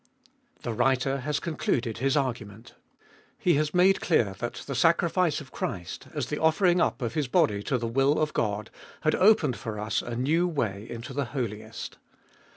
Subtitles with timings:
[0.63, 2.73] THE writer has concluded his argument.
[3.37, 7.27] He has made clear that the sacrifice of Christ, as the offering up of His
[7.27, 11.25] body to the will of God, had opened for us a new way into the
[11.25, 11.99] Holiest.